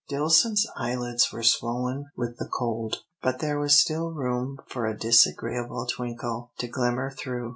Dillson's 0.09 0.67
eyelids 0.75 1.31
were 1.31 1.43
swollen 1.43 2.07
with 2.17 2.37
the 2.39 2.47
cold, 2.51 3.03
but 3.21 3.37
there 3.37 3.59
was 3.59 3.77
still 3.77 4.09
room 4.09 4.57
for 4.65 4.87
a 4.87 4.97
disagreeable 4.97 5.85
twinkle 5.85 6.49
to 6.57 6.67
glimmer 6.67 7.11
through. 7.11 7.49